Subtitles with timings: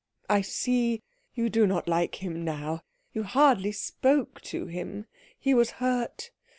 [0.27, 1.03] I see
[1.35, 2.81] you do not like him now.
[3.13, 5.05] You hardly spoke to him.
[5.39, 6.31] He was hurt.